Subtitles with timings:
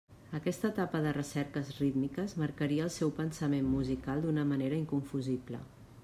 [0.37, 5.61] Aquesta etapa de recerques rítmiques marcaria el seu pensament musical d'una manera inconfusible.